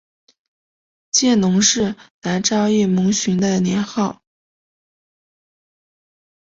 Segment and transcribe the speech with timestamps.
[1.11, 4.23] 见龙是南诏异牟寻的年号。